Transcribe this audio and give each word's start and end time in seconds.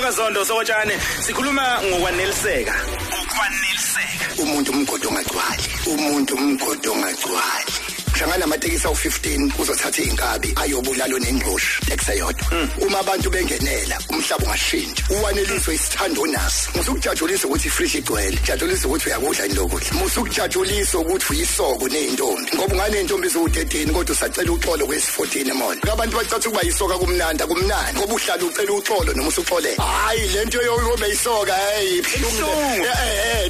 mfokazondo 0.00 0.44
sokotshane 0.44 0.94
sikhuluma 1.20 1.82
ngokwaneliseka. 1.84 2.74
Ukwaneliseka. 3.22 4.42
Umuntu 4.42 4.72
umgodi 4.72 5.06
ongagcwali. 5.06 5.62
Umuntu 5.86 6.34
umgodi 6.34 6.88
ongagcwali. 6.88 7.72
Hlangana 8.20 8.44
amatekisi 8.44 8.86
awu15 8.86 9.60
uzothatha 9.60 10.02
izinkabi 10.02 10.52
ayobulalo 10.56 11.18
nengqoshi 11.18 11.80
taxi 11.88 12.12
eyodwa. 12.12 12.46
Uma 12.86 12.98
abantu 13.00 13.30
bengenela 13.30 13.96
umhlaba 14.10 14.44
ungashintsha. 14.44 15.04
Uwaneliswe 15.10 15.74
isithando 15.74 16.26
naso. 16.26 16.70
Musukujatshulisa 16.76 17.46
ukuthi 17.48 17.70
fresh 17.70 17.94
igcwele. 17.94 18.38
Jatshulisa 18.44 18.88
ukuthi 18.88 19.06
uyakudla 19.08 19.46
indokudla 19.46 19.92
musukujatshulisa 19.92 20.98
ukuthi 20.98 21.26
uyisoko 21.30 21.88
nezintombi 21.88 22.50
ngoba 22.54 22.74
ungane 22.74 23.00
intombi 23.00 23.28
eziwu13 23.28 23.92
kodwa 23.92 24.12
usacela 24.14 24.52
uxolo 24.52 24.86
kwesi14 24.86 25.50
emall. 25.50 25.78
Abantu 25.92 26.16
bacatha 26.16 26.48
ukuba 26.48 26.62
yisoka 26.62 26.98
kumnandi 26.98 27.44
kumnandi 27.44 27.98
ngoba 27.98 28.14
uhlala 28.14 28.44
ucela 28.44 28.72
uxolo 28.72 29.12
noma 29.14 29.28
usuxole 29.28 29.74
hayi 29.76 30.28
lento 30.28 30.62
yokuba 30.62 31.06
yisoka 31.06 31.54
hey 31.54 31.98
Ibuhlungu. 31.98 32.84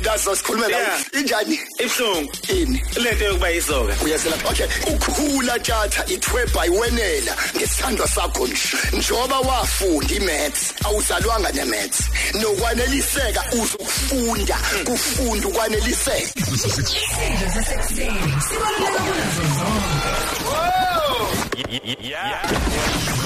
Eh 0.01 0.07
eh 0.07 0.17
that's 0.17 0.25
sikhulume 0.39 0.69
la 0.69 0.79
Yeah. 0.81 1.01
injani 1.21 1.59
ibhlungu 1.79 2.33
ini 2.49 2.83
lento 2.97 3.25
yokuba 3.25 3.49
yisoka 3.49 3.95
uyazela 4.05 4.37
okay 4.51 4.67
ukhula 4.95 5.59
tjatha 5.59 6.05
ithwebha 6.07 6.67
iwenela 6.67 7.37
ngesithandwa 7.57 8.09
sakho 8.09 8.47
nje 8.47 8.59
njoba 8.93 9.41
wafunda 9.41 10.15
imaths 10.15 10.75
awuzalwanga 10.85 11.53
nemaths 11.53 12.01
nokwaneliseka 12.35 13.45
uzokufunda 13.53 14.59
kufunda 14.85 15.49
ukwaneliseka 15.49 16.31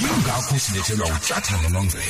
yingakho 0.01 0.59
silethelwa 0.59 1.07
uthatha 1.09 1.57
nomongcebo 1.63 2.03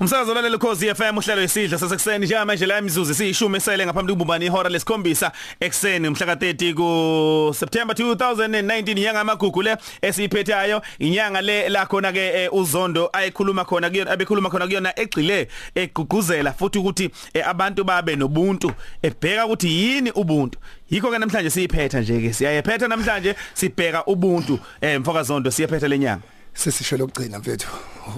Umsakazo 0.00 0.34
lalela 0.34 0.56
ukhozi 0.56 0.94
FM 0.94 1.18
uhlelo 1.18 1.42
isidlo 1.42 1.78
sasekuseni 1.78 2.26
njengamanje 2.26 2.66
la 2.66 2.78
imizuzu 2.78 3.14
siyishumi 3.14 3.56
esele 3.56 3.84
ngaphambi 3.96 4.12
kokubumbana 4.12 4.44
ihora 4.44 4.68
lesikhombisa 4.70 5.32
ekseni 5.60 6.10
mhla 6.10 6.26
ka30 6.34 6.74
ku 6.74 7.54
September 7.54 7.96
2019 7.96 8.90
inyanga 8.98 9.20
amagugu 9.20 9.62
le 9.62 9.76
esiyiphethayo 10.02 10.82
inyanga 10.98 11.40
le 11.42 11.68
la 11.68 11.86
khona 11.86 12.12
ke 12.12 12.44
eh, 12.44 12.52
uzondo 12.54 13.08
ayikhuluma 13.12 13.64
khona 13.64 13.90
kuyona 13.90 14.10
abekhuluma 14.10 14.50
khona 14.50 14.66
kuyona 14.66 14.92
egcile 15.00 15.48
egqugquzela 15.74 16.52
futhi 16.52 16.78
ukuthi 16.78 17.10
eh, 17.34 17.48
abantu 17.48 17.84
babe 17.84 18.16
nobuntu 18.16 18.72
ebheka 19.02 19.46
ukuthi 19.46 19.68
yini 19.68 20.10
ubuntu. 20.10 20.58
Yikho 20.90 21.10
ke 21.10 21.18
namhlanje 21.18 21.50
siyiphetha 21.50 22.00
nje 22.00 22.20
ke 22.20 22.32
siyayephetha 22.32 22.88
namhlanje 22.88 23.34
sibheka 23.54 24.04
ubuntu 24.06 24.58
eh 24.80 25.00
mfokazondo 25.00 25.50
siyephetha 25.50 25.88
lenyanga 25.88 26.22
sesisho 26.54 26.96
lokugcina 26.96 27.38
mfethu 27.38 27.68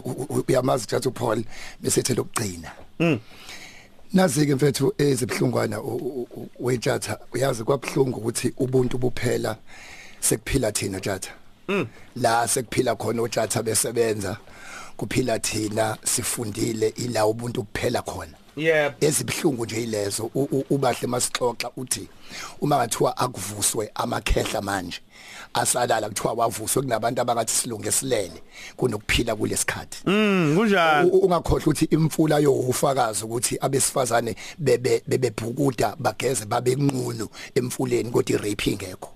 U- 0.05 0.11
u- 0.11 0.27
u- 0.29 0.45
uyamazi 0.49 0.87
tjatha 0.87 1.09
uPaul 1.09 1.45
besethe 1.81 2.15
lokugcina. 2.15 2.71
Nazi 2.99 3.19
ke 4.47 4.55
mfethu 4.55 4.95
ezibhlungwana 4.99 5.81
wetjatha 6.61 7.19
uyazi 7.35 7.65
kwabhlungu 7.65 8.19
ukuthi 8.21 8.53
ubuntu 8.57 8.99
buphela 8.99 9.57
sekuphila 10.21 10.73
thina 10.73 11.01
tjatha 11.01 11.31
la 12.17 12.49
sekuphila 12.49 12.97
khona 12.97 13.23
utjatha 13.23 13.63
besebenza 13.63 14.37
kuphila 14.97 15.39
thina 15.39 15.97
sifundile 16.05 16.89
ila 16.97 17.27
ubuntu 17.27 17.63
kuphela 17.63 18.03
khona. 18.03 18.33
Yep. 18.59 19.03
Ezibhlungu 19.05 19.65
nje 19.65 19.83
ilezo 19.83 20.31
ubahle 20.71 21.07
masixoxa 21.09 21.71
uthi 21.77 22.09
uma 22.61 22.77
ngathiwa 22.77 23.17
akuvuswe 23.17 23.91
amakhehla 23.95 24.63
manje 24.63 25.01
asalala 25.55 26.09
kuthiwa 26.09 26.33
wavuswe 26.33 26.83
kunabantu 26.83 27.21
abangathi 27.23 27.53
silunge 27.55 27.91
silele 27.93 28.43
kunokuphila 28.77 29.37
kulesikhathi 29.37 29.99
mm 30.07 30.55
kunjani 30.57 31.11
U- 31.11 31.19
ungakhohlwa 31.19 31.61
ukuthi 31.63 31.85
imfula 31.85 32.39
yowufakazi 32.39 33.25
ukuthi 33.25 33.59
abesifazane 33.61 34.37
bebe 34.59 35.03
bebebhukuda 35.07 35.97
bageze 35.99 36.45
babenqunu 36.45 37.29
emfuleni 37.55 38.11
kodwa 38.11 38.41
irape 38.41 38.71
ingekho. 38.71 39.11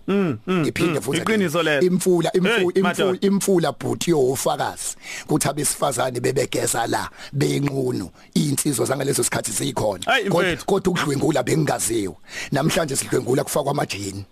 Iphinde 0.67 1.01
futhi 1.01 1.21
Iqiniso 1.21 1.63
lelo. 1.63 1.83
imfula 1.87 2.33
imfula 2.33 3.19
imfula 3.21 3.73
bhuti 3.73 4.11
yowufakazi 4.11 4.97
ukuthi 5.25 5.49
abesifazane 5.49 6.21
bebegeza 6.21 6.87
la 6.87 7.11
benqunu 7.33 8.11
insizwa 8.35 8.87
zangaleso 8.87 9.23
sikhathi 9.33 9.53
zikhona 9.53 10.05
Hayi, 10.05 10.29
mfethu. 10.29 10.67
kodwa 10.67 10.93
ukudlwengula 10.93 11.43
bengaziwe 11.43 12.15
namhlanje 12.53 12.97
sidlwengula 12.97 13.45
kufakwa 13.45 13.71
amajini. 13.71 14.25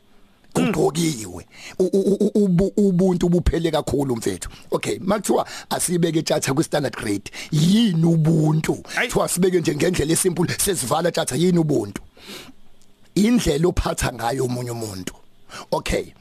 Kugqokiwe. 0.52 1.46
Ubuntu 2.76 3.28
buphele 3.28 3.70
kakhulu 3.70 4.16
mfethu. 4.16 4.50
Okay 4.70 4.98
makuthiwa 4.98 5.46
asibeke 5.70 6.22
tjatha 6.22 6.54
ku 6.54 6.62
standard 6.62 6.96
grade 6.96 7.30
yini 7.52 8.04
ubuntu? 8.04 8.74
Kuthiwa 8.74 9.28
sibeke 9.28 9.60
nje 9.60 9.74
ngendlela 9.74 10.12
esimple 10.12 10.54
sesivala 10.58 11.10
tjatha 11.10 11.36
yini 11.36 11.58
ubuntu? 11.58 12.02
Indlela 13.14 13.68
ophatha 13.68 14.12
ngayo 14.12 14.44
umunye 14.44 14.70
umuntu. 14.70 15.14
Okay 15.70 16.12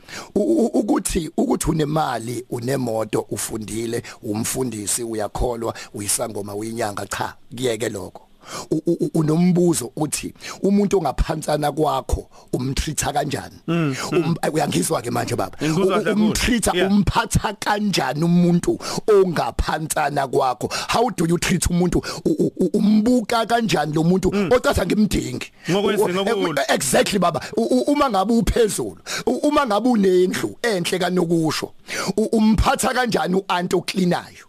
ukuthi 0.74 1.32
ukuthi 1.38 1.70
unemali 1.70 2.46
unemoto 2.50 3.26
ufundile 3.30 4.04
umfundisi 4.24 5.04
uyakholwa 5.04 5.74
uyisangoma 5.94 6.56
uyinyanga 6.56 7.06
cha 7.06 7.36
kuyeke 7.56 7.90
lokho. 7.90 8.29
Unombuzo 9.14 9.92
uthi 9.96 10.34
umuntu 10.64 10.98
ongaphansana 10.98 11.72
kwakho 11.72 12.30
umtreata 12.54 13.14
kanjani? 13.14 13.56
Um- 13.68 14.36
uyangizwa 14.54 15.02
ke 15.02 15.12
manje 15.12 15.36
baba. 15.36 15.58
Yeah. 16.74 16.92
umphatha 16.92 17.54
kanjani 17.54 18.24
umuntu 18.24 18.80
ongaphansana 19.08 20.28
kwakho? 20.28 20.70
How 20.90 21.10
do 21.12 21.26
you 21.26 21.38
treat 21.38 21.64
umuntu? 21.70 22.02
Umbuka 22.74 23.46
kanjani 23.46 23.94
lo 23.94 24.04
muntu? 24.04 24.30
Ngimdingi 24.86 25.52
Ngokwesi- 25.70 26.02
U- 26.02 26.14
ngokukhulu. 26.14 26.60
exactly 26.70 27.20
baba. 27.20 27.42
Uma 27.88 28.10
ngabe 28.10 28.34
uphezulu 28.34 28.98
uma 29.44 29.66
ngabe 29.66 29.90
unendlu 29.90 30.58
enhle 30.62 31.00
kanokusho 31.00 31.72
umphatha 32.32 32.94
kanjani 32.94 33.36
uanti 33.36 33.76
ocleanayo 33.76 34.46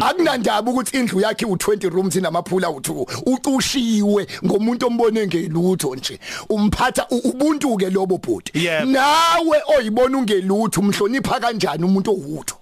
akunandaba 0.00 0.70
ukuthi 0.70 0.96
indlu 0.98 1.20
yakhe 1.20 1.46
u20 1.46 1.90
rooms 1.90 2.16
inamaphula 2.16 2.68
u2 2.68 3.06
ucushiwe 3.26 4.26
ngomuntu 4.44 4.86
ombone 4.86 5.26
ngelutho 5.26 5.94
nje. 5.94 6.18
Umphatha 6.48 7.06
ubuntu 7.10 7.76
ke 7.76 7.90
lobo 7.90 8.18
bhuti. 8.18 8.52
Nawe 8.84 9.62
oyibona 9.78 10.18
ungelutho 10.18 10.80
umhlonipha 10.80 11.40
kanjani 11.40 11.84
umuntu 11.84 12.10
owutho? 12.10 12.56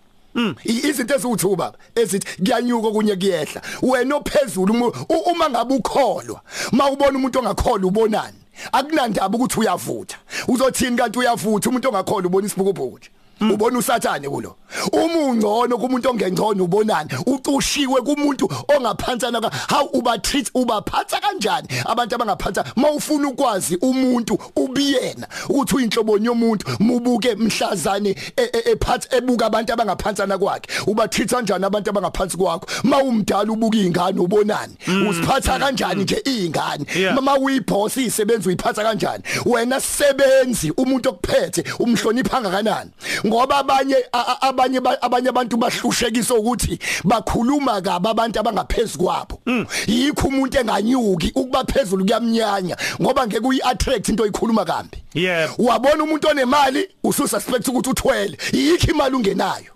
I- 0.65 0.89
izinto 0.89 1.15
eziwu2 1.15 1.57
baba 1.57 1.79
ezithi 1.95 2.27
kuyanyuka 2.43 2.91
kunye 2.91 3.17
kuyehla. 3.17 3.63
Wena 3.83 4.17
ophezulu 4.17 4.93
uma 5.33 5.51
ngabe 5.51 5.75
ukholwa 5.75 6.41
mawubona 6.73 7.19
umuntu 7.19 7.39
ongakholwa 7.39 7.89
ubonani? 7.89 8.39
Akunandaba 8.73 9.37
ukuthi 9.37 9.61
uyavutha. 9.61 10.17
Uzothini 10.49 10.97
kanti 10.97 11.19
uyavutha 11.19 11.71
umuntu 11.71 11.89
ongakholwa 11.89 12.27
ubona 12.27 12.47
isibhukubuku 12.47 12.99
nje? 12.99 13.11
Ubona 13.41 13.79
usathane 13.79 14.29
kulo? 14.29 14.57
Uma 14.93 15.15
ungcono 15.19 15.79
kumuntu 15.79 16.11
ongengcono 16.11 16.65
ubonani? 16.65 17.11
Ucushiwe 17.27 18.01
kumuntu 18.03 18.49
ongaphansana 18.77 19.41
ka 19.41 19.51
how 19.69 19.87
uba 19.93 20.19
treat 20.19 20.51
ubaphatha 20.55 21.21
kanjani 21.21 21.69
abantu 21.87 22.15
abangaphansa 22.15 22.65
mawufuna 22.77 23.29
ukwazi 23.29 23.77
umuntu 23.77 24.39
ubiyena 24.57 25.27
ukuthi 25.49 25.77
uyinhlobonye 25.77 26.27
yomuntu 26.27 26.67
mubuke 26.81 27.35
mhlazane 27.35 28.11
e- 28.37 28.43
e- 28.53 28.71
ephatha 28.73 29.17
ebuka 29.17 29.47
abantu 29.47 29.73
abangaphansana 29.73 30.39
kwakhe. 30.39 30.69
Uba 30.87 31.09
treat 31.09 31.31
kanjani 31.31 31.65
abantu 31.65 31.91
abangaphansi 31.91 32.37
kwakho? 32.37 32.67
Mawumdala 32.83 33.53
ubuka 33.53 33.77
izingane 33.77 34.21
ubonani? 34.21 34.75
Usiphatha 35.09 35.59
kanjani 35.59 36.03
nje 36.03 36.23
izingane 36.25 36.85
Yeah. 36.95 37.19
uma 37.19 37.37
uyiboss 37.39 37.97
isebenza 37.97 38.49
uyiphatha 38.49 38.83
kanjani? 38.83 39.23
Wena 39.47 39.81
sebenzi 39.81 40.71
umuntu 40.71 41.09
okuphethe 41.09 41.65
umhlonipha 41.79 42.41
kangakanani? 42.41 42.91
Ngoba 43.27 43.57
abanye 43.57 43.97
abanye 44.41 44.81
ba- 44.81 45.03
abanye 45.03 45.29
abantu 45.29 45.57
bahlushekiswa 45.57 46.37
ukuthi 46.39 46.79
bakhuluma 47.05 47.81
kabi 47.81 48.09
abantu 48.09 48.41
abangaphezulu 48.41 49.05
kwabo. 49.05 49.41
Yikho 49.87 50.29
umuntu 50.29 50.59
enganyuki 50.59 51.33
ukuba 51.35 51.65
phezulu 51.65 52.05
kuyamnyanya 52.05 52.77
ngoba 53.03 53.27
ngeke 53.27 53.47
uyi 53.47 53.61
attract 53.65 54.09
into 54.09 54.23
oyikhuluma 54.23 54.65
kambi. 54.65 54.99
Yep. 55.15 55.51
wabona 55.59 56.05
umuntu 56.05 56.29
onemali 56.29 56.89
usususpect 57.05 57.69
ukuthi 57.69 57.91
uthwele 57.91 58.37
yikho 58.53 58.91
imali 58.93 59.17
ungenayo. 59.17 59.71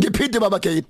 Ngiphinde 0.00 0.38
baba 0.40 0.58
Gabe 0.58 0.84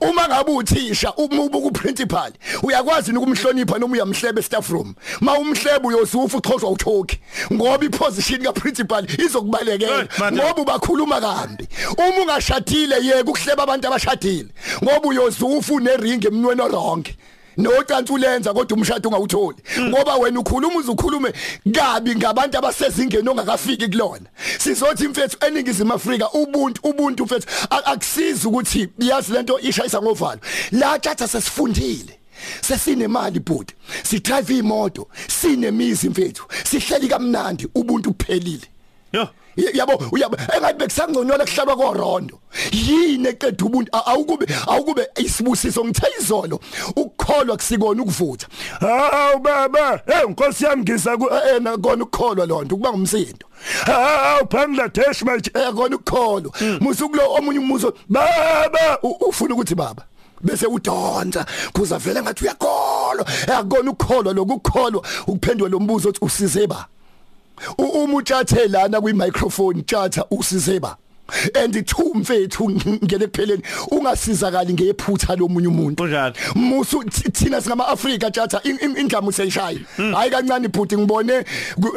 uma 0.00 0.28
ngabe 0.28 0.52
uthisha 0.52 1.12
uma 1.12 1.42
ubuka 1.42 1.66
uprincipal 1.66 2.32
uyakwazi 2.62 3.12
ukumhlonipha 3.12 3.78
noma 3.78 3.92
uyamhlebe 3.94 4.42
staff 4.42 4.70
room? 4.70 4.94
Mawumhlebe 5.20 5.86
uyosufa 5.86 6.38
uxhoshwa 6.38 6.70
uthoki 6.70 7.18
ngoba 7.52 7.84
iposition 7.84 8.42
ka 8.42 8.52
principal 8.52 9.06
izokubalekela 9.18 10.08
ngoba 10.32 10.62
ubakhuluma 10.62 11.20
kambi. 11.20 11.68
Uma 11.98 12.22
ungashadile 12.22 12.96
yeke 13.02 13.30
ukuhleba 13.30 13.62
abantu 13.62 13.88
abashadile. 13.88 14.48
Ngoba 14.82 15.08
uyozufa 15.08 15.74
uneringi 15.74 16.26
emnweni 16.26 16.60
olonke 16.60 17.16
nocansi 17.56 18.12
ulenza 18.12 18.52
kodwa 18.54 18.76
umshado 18.76 19.08
ungawutholi. 19.08 19.58
Ngoba 19.80 20.14
wena 20.16 20.40
ukhuluma 20.40 20.76
uzukhulume 20.76 21.32
kabi 21.72 22.14
ngabantu 22.16 22.58
abasezingeni 22.58 23.28
ongakafiki 23.28 23.88
kulona. 23.88 24.26
Sizothi 24.58 25.08
mfethu 25.08 25.36
eningizimu 25.46 25.92
Afrika 25.94 26.30
ubuntu 26.32 26.80
ubuntu 26.88 27.24
mfethu. 27.24 27.46
Akusizi 27.70 28.46
ukuthi 28.48 28.88
yazi 28.98 29.32
lento 29.32 29.58
ishayisa 29.60 30.02
ngovalo. 30.02 30.40
La 30.72 30.98
tjatha 30.98 31.28
sesifundile. 31.28 32.18
Sesinemali 32.60 33.40
bhuti. 33.40 33.74
Sidrive 34.02 34.56
imoto. 34.58 35.08
Sinemizi 35.28 36.08
mfethu. 36.08 36.44
Sihleli 36.64 37.08
kamnandi. 37.08 37.68
Ubuntu 37.74 38.08
kuphelile 38.10 38.66
yo. 39.12 39.20
Y- 39.22 39.28
yabo 39.56 40.02
uyabo 40.12 40.36
engathi 40.56 40.78
bekusangconyola 40.78 41.44
kuhlalwa 41.44 41.76
korondo. 41.76 42.40
Yini 42.72 43.28
eqeda 43.28 43.64
ubuntu? 43.64 43.90
Awukube 43.92 44.46
awukube 44.66 45.08
isibusiso 45.16 45.84
ngithe 45.84 46.06
izolo 46.20 46.60
ukukholwa 46.96 47.56
kusikona 47.56 48.02
ukuvutha. 48.02 48.46
Hawu 48.80 49.38
baba 49.38 50.00
hey 50.06 50.26
inkosi 50.28 50.64
yami 50.64 50.82
ngiza 50.82 51.16
ku 51.16 51.28
eh 51.30 51.60
na 51.62 51.76
kona 51.76 52.04
ukukholwa 52.04 52.46
lonto 52.46 52.76
kuba 52.76 52.90
ngumsindo. 52.90 53.46
Hawu 53.86 54.46
Bangladesh 54.50 55.22
manje 55.22 55.50
eh 55.54 55.72
kona 55.72 55.96
ukukholwa. 55.96 56.52
Musuku 56.80 57.16
lo 57.16 57.32
omunye 57.34 57.58
umuzo 57.58 57.94
baba 58.08 58.98
ufuna 59.02 59.54
ukuthi 59.54 59.74
baba 59.74 60.04
bese 60.40 60.66
udonsa 60.66 61.46
kuza 61.72 61.98
vele 61.98 62.22
ngathi 62.22 62.44
uyakholwa. 62.44 63.26
Yakona 63.48 63.90
ukukholwa 63.90 64.32
lokukholwa 64.32 65.02
ukuphendula 65.26 65.70
lo 65.70 65.80
mbuzo 65.80 66.08
uthi 66.08 66.18
usize 66.22 66.66
ba 66.66 66.86
uma 67.78 68.16
utshathe 68.18 68.68
lana 68.68 69.00
kwi 69.00 69.12
microphone 69.12 69.82
tshatha 69.82 70.26
usize 70.30 70.80
ba 70.80 70.96
and 71.54 71.86
two 71.86 72.12
mfethu 72.14 72.70
ngene 73.04 73.26
kupheleni 73.26 73.62
ungasizakali 73.90 74.72
ngephutha 74.72 75.36
lomunye 75.36 75.68
umuntu. 75.68 76.02
Kunjalo. 76.02 76.34
musu 76.54 77.02
th- 77.02 77.32
thina 77.32 77.60
singama 77.60 77.88
Africa 77.88 78.30
in- 78.64 78.96
indlamu 78.96 79.32
seyishaya 79.32 79.78
hayi 80.14 80.30
kancane 80.30 80.68
bhuti 80.68 80.96
ngibone 80.96 81.44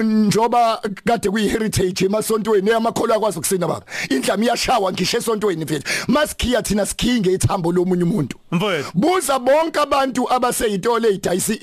njoba 0.03 0.81
kade 1.05 1.29
kuyi 1.29 1.47
heritage 1.49 2.05
emasontweni 2.05 2.71
amakholwa 2.71 3.15
akwazi 3.15 3.37
ukusina 3.39 3.67
baba. 3.67 3.85
Indlamu 4.09 4.43
iyashawa 4.43 4.91
ngisho 4.91 5.17
esontweni 5.17 5.65
mfethu. 5.65 5.87
Masikhiya 6.07 6.61
thina 6.61 6.85
sikhinge 6.85 7.33
ithambo 7.33 7.71
lomunye 7.71 8.03
umuntu. 8.03 8.37
Mfowethu. 8.51 8.91
buza 8.93 9.39
bonke 9.39 9.79
abantu 9.79 10.31
abaseyitole 10.33 11.07
ezidayisa 11.09 11.53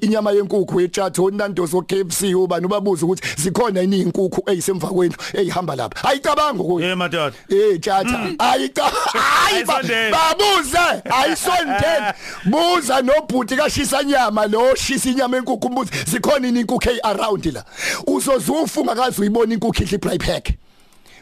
inyama 0.00 0.32
yenkukhu 0.32 0.80
echatho 0.80 1.30
nandozo 1.30 1.70
zo 1.70 1.82
KFC 1.82 2.34
ubani 2.34 2.66
ubabuza 2.66 3.06
ukuthi 3.06 3.22
zikhona 3.42 3.80
yini 3.80 3.98
inkukhu 4.00 4.42
eyisemva 4.50 4.88
kwendlu 4.88 5.18
eyihamba 5.34 5.76
lapha. 5.76 6.08
Ayicabanga 6.08 6.62
Eh 6.84 6.96
madoda. 7.10 7.36
Eh 7.48 7.78
tjatha 7.80 8.18
ayica 8.38 8.82
hayi 8.82 9.64
ba- 9.64 9.76
Ayisondele. 9.78 10.10
babuze 10.10 11.02
ayisondele 11.10 12.14
buza 12.44 13.02
nobhuti 13.02 13.56
kashisa 13.56 14.02
nyama 14.04 14.46
lo 14.46 14.74
shisa 14.74 15.10
inyama 15.10 15.36
enkukhu 15.36 15.66
umbuzi 15.68 15.90
zikhona 16.06 16.48
ini 16.48 16.60
inkukhu 16.60 16.90
around 17.02 17.46
la. 17.46 17.64
Uzozufa 18.06 18.80
ungakazi 18.80 19.20
uyibona 19.20 19.54
inkukhu 19.54 19.82
idla 19.82 19.94
ibray 19.94 20.18
pack. 20.18 20.50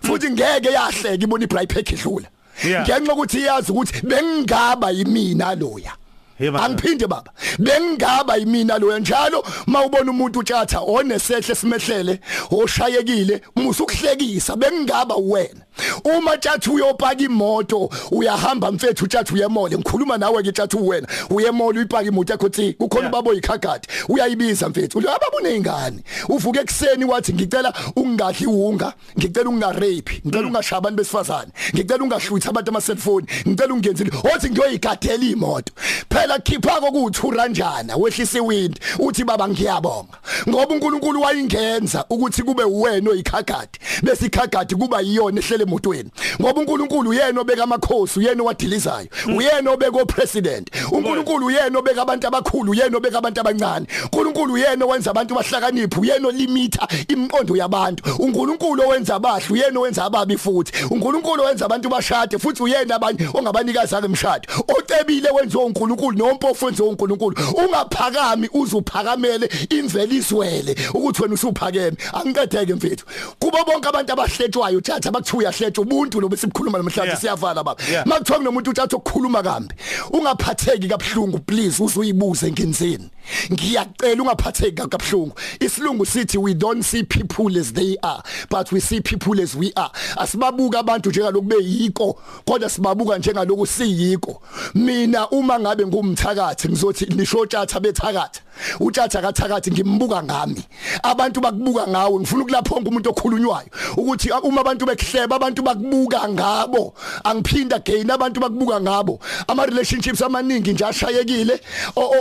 Futhi 0.03 0.31
ngeke 0.31 0.69
yahleka 0.73 1.25
ibona 1.25 1.45
ibray 1.45 1.67
pack 1.67 1.93
idlula. 1.93 2.29
Ngenxa 2.65 3.13
ukuthi 3.13 3.39
iyazi 3.39 3.73
ukuthi 3.73 4.07
bengingaba 4.07 4.91
yimina 4.91 5.55
loya. 5.55 5.93
Angiphinde 6.41 7.07
baba. 7.07 7.33
Bengingaba 7.59 8.37
yimina 8.37 8.79
loya 8.79 8.99
njalo 8.99 9.45
mawubona 9.67 10.11
umuntu 10.11 10.39
utshatha 10.39 10.81
onesehle 10.81 11.55
simehlele 11.55 12.21
oshayekile 12.51 13.41
musukuhlekisa 13.57 14.57
bengingaba 14.57 15.17
wena. 15.17 15.61
Uma 16.05 16.37
tshatha 16.37 16.71
uyopaka 16.71 17.23
imoto 17.23 17.91
uyahamba 18.11 18.73
mfethu 18.73 19.07
tshatha 19.07 19.35
uyemole. 19.35 19.77
Ngikhuluma 19.77 20.19
nawe 20.19 20.43
ke 20.43 20.53
tshatha 20.53 20.79
uwena. 20.79 21.09
Uyemole 21.31 21.79
uyipaka 21.79 22.09
imoto 22.09 22.33
yakho 22.33 22.49
tsi 22.49 22.73
kukhona 22.73 23.09
ubaba 23.09 23.31
oyikhagadi 23.31 23.89
uyayibiza 24.09 24.69
mfethu. 24.69 25.01
Lo 25.01 25.11
ababune 25.15 25.57
ingane 25.57 26.03
uvuke 26.29 26.61
ekseni 26.61 27.05
wathi 27.05 27.33
ngicela 27.33 27.73
ungadli 27.97 28.47
unga 28.47 28.93
ngicela 29.19 29.51
ungarape 29.51 30.23
ngicela 30.27 30.47
ungashaya 30.47 30.79
abantu 30.79 30.97
besifazane 30.97 31.53
ngicela 31.75 32.05
ungahluthi 32.05 32.49
abantu 32.49 32.71
ama 32.71 32.81
cellphone 32.81 33.27
ngicela 33.49 33.75
ungenzile 33.75 34.11
othi 34.35 34.51
ngiyoyigadela 34.51 35.25
imoto. 35.25 35.73
Phela 36.11 36.28
khipha 36.39 36.81
kokuwuthuranjana 36.81 37.97
wehlisa 37.97 38.39
iwind 38.39 38.81
uthi 38.99 39.25
baba 39.25 39.49
ngiyabonga. 39.49 40.19
Ngoba 40.49 40.75
uNkulunkulu 40.75 41.21
wayingenza 41.23 42.05
ukuthi 42.11 42.43
kube 42.43 42.65
uwena 42.65 43.11
oyikhagadi 43.11 43.79
bese 44.03 44.27
ikhagadi 44.27 44.75
kuba 44.75 45.01
yiyona 45.01 45.41
ehlele 45.41 45.63
emotweni. 45.63 46.11
Ngoba 46.41 46.61
uNkulunkulu 46.61 47.11
uyena 47.11 47.41
obeka 47.41 47.63
amakhosi 47.63 48.19
uyena 48.19 48.43
owadilizayo 48.43 49.09
uyena 49.37 49.71
obeka 49.71 49.99
opresident. 50.03 50.69
uNkulunkulu 50.93 51.47
uyena 51.47 51.79
obeka 51.79 52.03
abantu 52.03 52.27
abakhulu 52.27 52.71
uyena 52.71 52.97
obeka 52.97 53.19
abantu 53.19 53.41
abancane. 53.41 53.87
uNkulunkulu 54.05 54.55
uyena 54.55 54.85
owenza 54.85 55.11
abantu 55.11 55.35
bahlakaniphe 55.35 56.01
uyena 56.01 56.29
olimita 56.29 56.89
imiqondo 57.09 57.57
yabantu. 57.57 58.03
uNkulunkulu 58.19 58.83
owenza 58.83 59.15
abahle 59.15 59.47
uyena 59.51 59.81
owenza 59.81 60.05
ababi 60.05 60.37
futhi. 60.37 60.73
uNkulunkulu 60.91 61.43
owenza 61.43 61.65
abantu 61.65 61.89
bashade 61.89 62.39
futhi 62.39 62.63
uyena 62.63 62.95
abanye 62.95 63.29
ongabanikazi 63.35 63.95
akemshado 63.97 64.49
ocebile 64.69 65.31
wenziwa 65.31 65.65
uNkulunkulu 65.65 66.18
nompofu 66.19 66.65
wenziwa 66.65 66.89
uNkulunkulu 66.89 67.37
ungaphakami 67.65 68.49
uzuphakamele 68.53 69.51
imvelo 69.71 70.13
iswele 70.13 70.77
ukuthi 70.95 71.23
wena 71.23 71.35
usuphakeme. 71.35 71.97
Angiqedeke 72.13 72.75
mfethu. 72.75 73.05
Kubo 73.39 73.59
bonke 73.65 73.89
abantu 73.89 74.13
abahletshwayo 74.13 74.81
thatha 74.81 75.11
bakuthiwa 75.11 75.39
uyahletshwa 75.39 75.85
ubuntu 75.85 76.21
lo 76.21 76.29
besikhuluma 76.29 76.79
namhlanje 76.79 77.17
siyavala 77.17 77.65
baba. 77.65 77.83
Makuthiwa 78.05 78.39
kunomuntu 78.39 78.71
utshatha 78.71 78.97
ukukhuluma 78.97 79.43
kambi 79.43 79.75
ungaphatheki 80.13 80.89
kabhlungu 80.89 81.39
please 81.39 81.83
uzuyibuze 81.83 82.53
ngenzeni 82.53 83.11
ngiyacela 83.53 84.23
ungaphatheki 84.23 84.89
kabhlungu 84.89 85.33
isilungu 85.61 86.07
sithi 86.07 86.39
we 86.39 86.55
don't 86.55 86.83
see 86.83 87.03
people 87.03 87.59
as 87.59 87.73
they 87.73 87.97
are 88.03 88.23
but 88.51 88.73
we 88.73 88.81
see 88.81 89.01
people 89.01 89.41
as 89.41 89.55
we 89.55 89.73
are. 89.77 89.91
Asibabuka 90.17 90.79
abantu 90.79 91.11
njengaloku 91.11 91.47
beyiko 91.47 92.21
kodwa 92.45 92.71
sibabuka 92.71 93.19
njengaloku 93.19 93.67
siyiko. 93.67 94.43
Mina 94.75 95.29
uma 95.29 95.61
ngabe 95.61 95.87
ngumthakathi 95.87 96.69
ngizothi 96.69 97.07
nisho 97.07 97.47
tshatha 97.47 97.81
bethakatha 97.81 98.41
utshatha 98.81 99.23
kathakathi 99.23 99.71
ngimbuka 99.71 100.23
ngami. 100.23 100.65
Abantu 101.03 101.41
bakubuka 101.41 101.87
ngawe 101.87 102.21
ngifuna 102.21 102.43
ukulaphonga 102.43 102.91
umuntu 102.91 103.11
okhulunywayo. 103.11 103.69
Ukuthi 103.97 104.31
uma 104.43 104.61
abantu 104.61 104.87
bekuhleba 104.87 105.37
abantu 105.37 105.63
bakubuka 105.63 106.29
ngabo. 106.29 106.95
Angiphinda 107.25 107.77
again 107.77 108.11
abantu 108.11 108.41
bakubuka 108.41 108.81
ngabo. 108.81 109.21
Ama 109.49 109.67
relationships 109.67 110.23
amaningi 110.23 110.73
nje 110.73 110.85
ashayekile. 110.85 111.61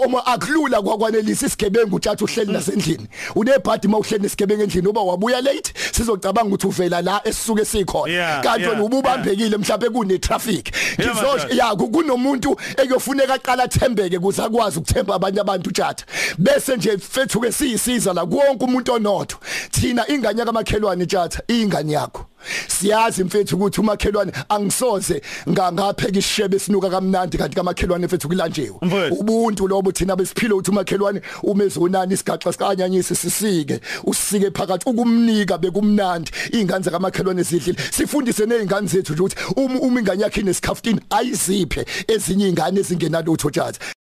Uma 0.06 0.26
akulula 0.26 0.82
kwakwanelisa 0.98 1.46
isigebengu 1.46 1.96
utshatha 1.96 2.26
uhleli 2.26 2.52
nasendlini. 2.52 3.08
Unebhadi 3.36 3.88
mawuhleli 3.88 4.24
nesigebengu 4.24 4.64
endlini 4.64 4.88
uba 4.88 5.02
wabuya 5.02 5.42
late 5.42 5.74
sizocabanga 5.92 6.48
ukuthi 6.48 6.68
uvela 6.68 7.02
la 7.02 7.22
esisuke 7.28 7.66
sikhona. 7.66 8.14
Kanti 8.42 8.68
wena 8.70 8.84
ububambekile 8.84 9.58
mhlawumbe 9.58 9.90
kune 9.90 10.18
traffic. 10.20 10.72
Ngizosho 11.00 11.48
ya 11.56 11.76
ku- 11.76 11.88
kunomuntu 11.90 12.58
ekuyofuneka 12.78 13.34
aqala 13.34 13.64
athembeke 13.64 14.20
kuze 14.20 14.42
akwazi 14.44 14.80
ukuthemba 14.80 15.16
abanye 15.16 15.40
abantu 15.40 15.72
tjatha 15.72 16.06
bese 16.38 16.76
nje 16.78 16.98
fethu 16.98 17.40
ke 17.42 17.52
siyisiza 17.52 18.14
la 18.14 18.26
konke 18.26 18.66
umuntu 18.66 18.94
onotho. 18.94 19.38
Thina 19.72 20.08
ingane 20.08 20.40
yakamakhelwane 20.40 21.06
tjatha 21.06 21.42
ingane 21.48 21.94
yakho. 21.94 22.26
Siyazi 22.68 23.24
mfethu 23.24 23.56
ukuthi 23.56 23.82
umakhelwane 23.82 24.32
angisoze 24.50 25.22
ngapheka 25.50 26.20
ishebe 26.20 26.60
sinuka 26.60 26.90
kamnandi 26.90 27.38
kanti 27.38 27.56
kamakhelwane 27.56 28.06
mfethu 28.06 28.28
kulanjiwe 28.28 28.76
ubuntu 29.12 29.68
lobo 29.68 29.92
thina 29.92 30.16
besiphila 30.16 30.56
ukuthi 30.56 30.72
umakhelwane 30.72 31.22
umezonani 31.44 32.14
isigaxa 32.14 32.54
sikanyanyise 32.54 33.16
sisike 33.16 33.80
usike 34.04 34.52
phakathi 34.52 34.90
ukumnika 34.90 35.58
bekumnandi. 35.58 36.32
Ingane 36.52 36.84
zakamakhelwane 36.84 37.44
zidlile. 37.44 37.78
Sifundise 37.92 38.46
nezingane 38.46 38.88
zethu 38.88 39.14
ukuthi 39.14 39.36
uma 39.56 39.80
uma 39.80 40.00
ingane 40.00 40.24
yakhe 40.24 40.42
inesikhaftini 40.42 41.02
ayiziphe 41.10 41.86
ezinye 42.08 42.50
ingane 42.50 42.80
ezingenalutho 42.80 43.50
tjatha 43.50 43.80